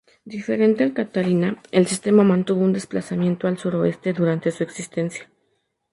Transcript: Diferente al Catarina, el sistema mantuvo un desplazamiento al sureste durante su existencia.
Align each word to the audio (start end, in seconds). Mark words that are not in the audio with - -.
Diferente 0.25 0.83
al 0.83 0.95
Catarina, 0.95 1.61
el 1.71 1.85
sistema 1.85 2.23
mantuvo 2.23 2.61
un 2.61 2.73
desplazamiento 2.73 3.47
al 3.47 3.59
sureste 3.59 4.13
durante 4.13 4.49
su 4.49 4.63
existencia. 4.63 5.29